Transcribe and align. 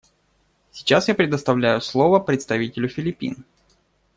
Сейчас 0.71 1.09
я 1.09 1.13
предоставляю 1.13 1.79
слово 1.79 2.19
представителю 2.19 2.89
Филиппин. 2.89 3.45